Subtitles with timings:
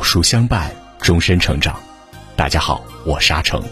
[0.00, 1.78] 有书相伴，终身成长。
[2.34, 3.62] 大家好，我是阿成，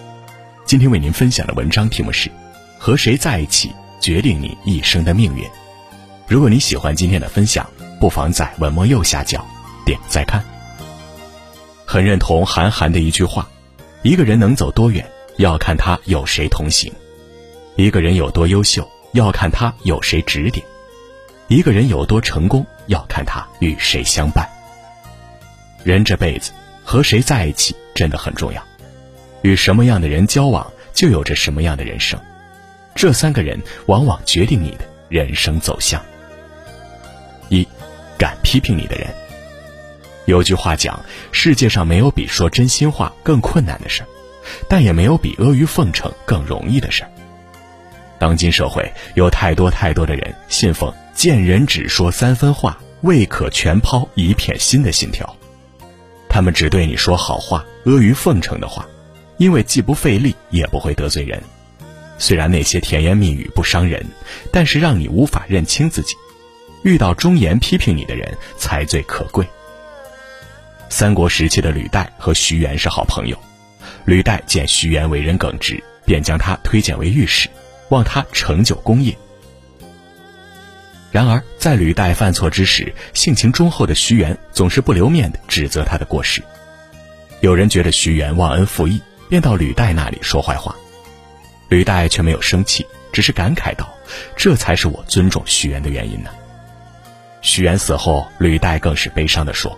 [0.66, 2.30] 今天为您分享的文章题目是：
[2.76, 5.42] 和谁在一起决定你一生的命运。
[6.26, 7.66] 如果你喜欢今天的分享，
[7.98, 9.42] 不妨在文末右下角
[9.86, 10.44] 点再看。
[11.86, 13.48] 很认同韩寒的一句话：
[14.02, 16.92] 一个人能走多远，要看他有谁同行；
[17.76, 20.62] 一个人有多优秀，要看他有谁指点；
[21.46, 24.46] 一个人有多成功，要看他与谁相伴。
[25.88, 26.52] 人这辈子
[26.84, 28.62] 和谁在一起真的很重要，
[29.40, 32.20] 与什么样的人交往，就有着什么样的人生。
[32.94, 36.04] 这三个人往往决定你的人生走向。
[37.48, 37.66] 一，
[38.18, 39.06] 敢批评你的人。
[40.26, 44.06] 有句话讲，世界上没有比说真心话更困难的事儿，
[44.68, 47.10] 但也没有比阿谀奉承更容易的事儿。
[48.18, 55.34] 当今社会有太多太多的人信奉“见人只说三分话，未可全抛一片心”的信条。
[56.38, 58.86] 他们只对你说好话、阿谀奉承的话，
[59.38, 61.42] 因为既不费力，也不会得罪人。
[62.16, 64.06] 虽然那些甜言蜜语不伤人，
[64.52, 66.14] 但是让你无法认清自己。
[66.84, 69.44] 遇到忠言批评你的人才最可贵。
[70.88, 73.36] 三国时期的吕岱和徐元是好朋友，
[74.04, 77.48] 吕岱见徐元为人耿直，便将他推荐为御史，
[77.88, 79.12] 望他成就功业。
[81.10, 86.42] 然而，在吕岱犯错之时，性情忠厚的徐元总是不留面的指责他的过失。
[87.40, 90.74] 有人觉得徐元忘恩负义，便到吕岱那里说坏话，
[91.68, 93.92] 吕岱却没有生气，只是感慨道
[94.36, 96.30] ：“这才是我尊重徐元的原因呢。”
[97.42, 99.76] 徐元死后，吕岱更是悲伤地说：“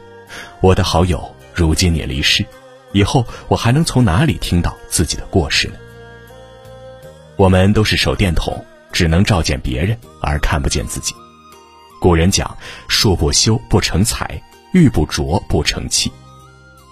[0.61, 2.45] 我的好友，如今你离世，
[2.93, 5.75] 以后我还能从哪里听到自己的过失呢？”
[7.37, 8.65] 我们都是手电筒。
[8.93, 11.15] 只能照见别人，而看不见自己。
[12.01, 12.57] 古人讲
[12.89, 16.11] ：“树不修不成材，玉不琢不成器。”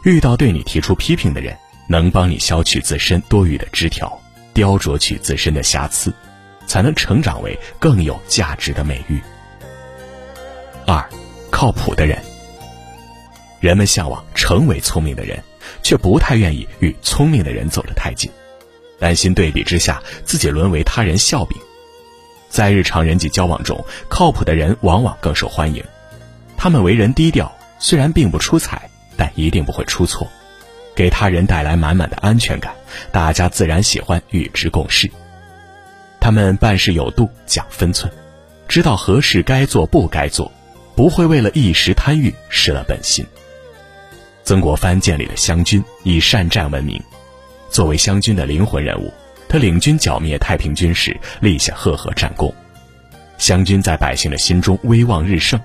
[0.05, 1.56] 遇到对你提出批评的人，
[1.88, 4.21] 能帮你削去自身多余的枝条，
[4.53, 6.12] 雕琢去自身的瑕疵，
[6.66, 9.19] 才能成长为更有价值的美玉。
[10.87, 11.09] 二，
[11.50, 12.22] 靠谱的人。
[13.60, 15.43] 人们向往成为聪明的人，
[15.83, 18.31] 却不太愿意与聪明的人走得太近，
[19.00, 21.59] 担心对比之下自己沦为他人笑柄。
[22.48, 25.84] 在日常人际交往中，靠谱的人往往更受欢迎。
[26.56, 30.26] 他们为人低调，虽然并不出彩，但一定不会出错，
[30.94, 32.75] 给他人带来满满的安全感。
[33.12, 35.10] 大家自然喜欢与之共事。
[36.20, 38.12] 他们办事有度，讲分寸，
[38.66, 40.50] 知道何事该做不该做，
[40.97, 43.25] 不会为了一时贪欲失了本心。
[44.42, 47.00] 曾国藩建立了湘军，以善战闻名，
[47.70, 49.12] 作为湘军的灵魂人物。
[49.48, 52.54] 他领军剿灭太平军时，立下赫赫战功，
[53.38, 55.59] 湘军在百姓的心中威望日盛，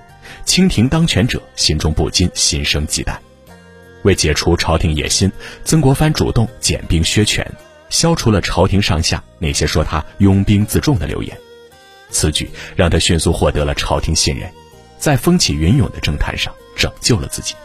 [0.45, 3.15] 清廷当权者心中不禁心生忌惮。
[4.03, 5.31] 为解除朝廷野心，
[5.65, 7.45] 曾国藩主动减兵削权，
[7.89, 11.37] 消除了朝廷上下那些说他拥兵自重的流言。
[12.09, 14.49] 此举让他迅速获得了朝廷信任，
[14.97, 17.55] 在风起云涌的政坛上拯救了自己。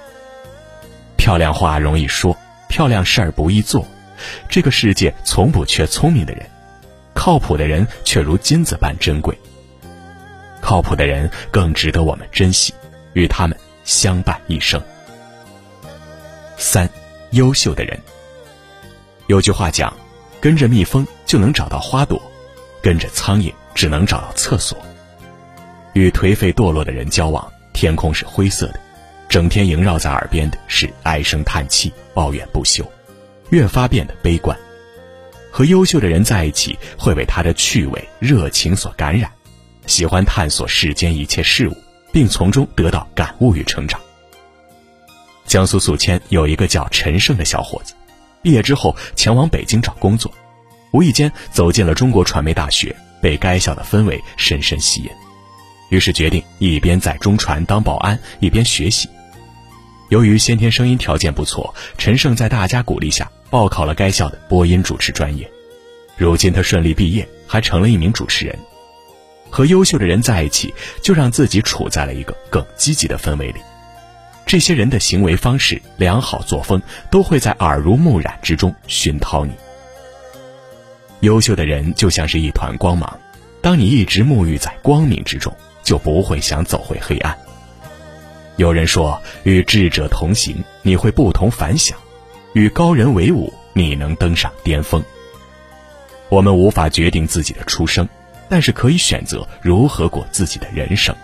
[1.17, 2.37] 漂亮话容易说，
[2.69, 3.87] 漂亮事儿不易做。
[4.49, 6.45] 这个世界从不缺聪明的人，
[7.15, 9.37] 靠谱的人却如金子般珍贵。
[10.61, 12.75] 靠谱的人更值得我们珍惜，
[13.15, 14.83] 与他们相伴一生。
[16.57, 16.89] 三，
[17.31, 17.99] 优秀的人。
[19.29, 19.97] 有句话讲
[20.41, 22.21] ：“跟着蜜蜂就能找到花朵，
[22.83, 24.77] 跟着苍蝇只能找到厕所。”
[25.95, 28.81] 与颓废堕落的人交往，天空是灰色的，
[29.29, 32.85] 整天萦绕在耳边的是唉声叹气、抱怨不休。
[33.51, 34.57] 越发变得悲观，
[35.51, 39.31] 和优秀的人在一起，会被他的趣味、热情所感染，
[39.87, 41.77] 喜欢探索世间一切事物，
[42.13, 43.99] 并从中得到感悟与成长。
[45.47, 47.95] 江苏宿迁有一个叫陈胜的小伙子，
[48.43, 50.31] 毕业之后前往北京找工作，
[50.93, 55.11] 无意间走进了中国传媒大学，被该校的氛围深深吸引，
[55.89, 59.09] 于是决定一边在中传当保安，一边学习。
[60.09, 63.31] 由于先天声音条件不错，陈胜在大家鼓励下。
[63.51, 65.51] 报考了该校的播音主持专业，
[66.19, 68.59] 如今他顺利毕业，还成了一名主持人。
[69.49, 73.61] 和优秀的人在一起，就让自己处在了一个更积极的氛围里。
[74.45, 79.53] 这些人的行为方式、良好作风，都会在耳濡目染之中熏陶你。
[81.21, 83.19] 优秀的人就像是一团光芒，
[83.63, 87.35] 当你一直沐浴在光明之中，就不会想走回黑暗。
[88.59, 91.97] 有人说，与智者同行，你会不同凡响。
[92.55, 95.01] 与高人为伍，你能登上巅峰。
[96.29, 98.09] 我们无法决定自己的出生，
[98.49, 101.15] 但是可以选择如何过自己的人生。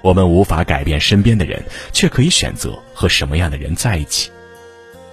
[0.00, 1.60] 我们无法改变身边的人，
[1.92, 4.30] 却可以选择和什么样的人在一起。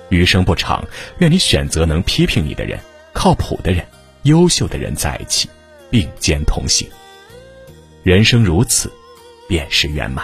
[0.09, 2.79] 余生不长，愿你选择能批评你的人、
[3.13, 3.83] 靠谱的人、
[4.23, 5.49] 优秀的人在一起，
[5.89, 6.87] 并肩同行。
[8.03, 8.91] 人生如此，
[9.49, 10.23] 便是圆满。